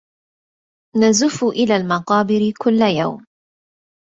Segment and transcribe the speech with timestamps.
[0.99, 3.25] نزف إلى المقابر كل يوم